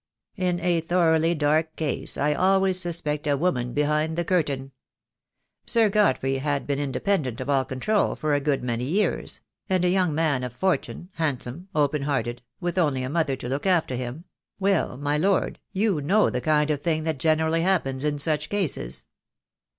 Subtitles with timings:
[0.35, 4.71] In a thoroughly dark case I always suspect a woman behind the curtain.
[5.67, 9.89] Sir Godfrey had been independent of all control for a good many years— and a
[9.89, 14.23] young man of fortune, handsome, open hearted, with only a mother to look after him—
[14.59, 19.05] well, my Lord, you know the kind of thing that generally happens in such cases."